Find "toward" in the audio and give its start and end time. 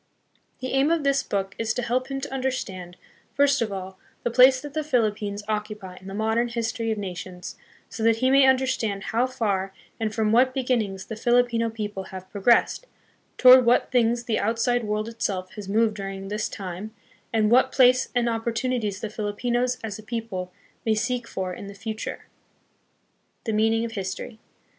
13.37-13.63